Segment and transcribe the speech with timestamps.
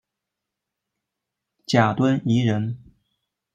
[1.67, 2.75] 贾敦颐人。